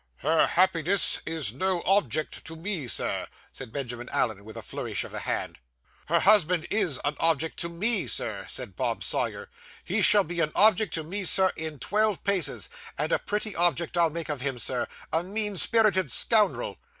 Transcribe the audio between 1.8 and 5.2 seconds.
object to me, sir,' said Benjamin Allen, with a flourish of the